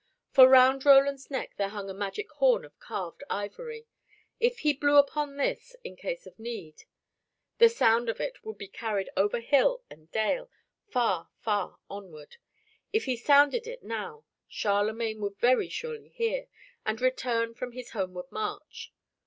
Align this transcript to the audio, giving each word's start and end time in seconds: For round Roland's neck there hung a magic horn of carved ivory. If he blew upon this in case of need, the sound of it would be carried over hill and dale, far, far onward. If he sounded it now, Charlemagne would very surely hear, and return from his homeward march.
For 0.31 0.49
round 0.49 0.83
Roland's 0.83 1.29
neck 1.29 1.57
there 1.57 1.69
hung 1.69 1.87
a 1.87 1.93
magic 1.93 2.31
horn 2.31 2.65
of 2.65 2.79
carved 2.79 3.23
ivory. 3.29 3.85
If 4.39 4.61
he 4.61 4.73
blew 4.73 4.95
upon 4.97 5.37
this 5.37 5.75
in 5.83 5.95
case 5.95 6.25
of 6.25 6.39
need, 6.39 6.85
the 7.59 7.69
sound 7.69 8.09
of 8.09 8.19
it 8.19 8.43
would 8.43 8.57
be 8.57 8.67
carried 8.67 9.11
over 9.15 9.39
hill 9.39 9.83
and 9.91 10.11
dale, 10.11 10.49
far, 10.87 11.29
far 11.39 11.77
onward. 11.87 12.37
If 12.91 13.05
he 13.05 13.15
sounded 13.15 13.67
it 13.67 13.83
now, 13.83 14.25
Charlemagne 14.47 15.21
would 15.21 15.37
very 15.37 15.69
surely 15.69 16.09
hear, 16.09 16.47
and 16.83 16.99
return 16.99 17.53
from 17.53 17.73
his 17.73 17.91
homeward 17.91 18.31
march. 18.31 18.91